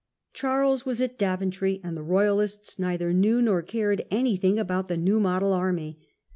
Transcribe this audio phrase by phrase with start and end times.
[0.33, 3.67] Charles was at Daventry, and the Royalists neither knew nor Naseby.
[3.67, 5.99] cared anything about the New Model army.